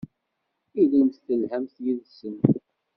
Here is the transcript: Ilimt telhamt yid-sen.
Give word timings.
Ilimt 0.81 1.15
telhamt 1.25 1.75
yid-sen. 1.83 2.37